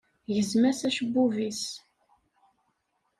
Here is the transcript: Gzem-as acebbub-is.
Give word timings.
Gzem-as 0.35 0.81
acebbub-is. 0.87 1.63